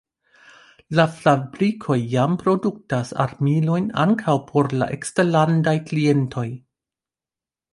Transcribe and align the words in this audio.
La 0.99 1.03
fabrikoj 1.17 1.97
jam 2.13 2.33
produktas 2.43 3.13
armilojn 3.25 3.91
ankaŭ 4.05 4.35
por 4.49 4.73
la 4.83 4.89
eksterlandaj 4.97 5.75
klientoj. 5.93 6.47